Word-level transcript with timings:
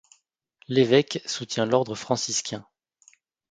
L'évêque 0.67 1.21
soutient 1.27 1.67
l'ordre 1.67 1.93
franciscain. 1.93 2.65